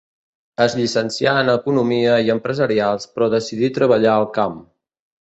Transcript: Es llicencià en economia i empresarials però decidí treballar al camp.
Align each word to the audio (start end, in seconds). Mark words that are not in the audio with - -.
Es 0.63 0.75
llicencià 0.79 1.35
en 1.41 1.51
economia 1.53 2.17
i 2.29 2.33
empresarials 2.37 3.09
però 3.15 3.31
decidí 3.39 3.73
treballar 3.81 4.19
al 4.19 4.31
camp. 4.43 4.61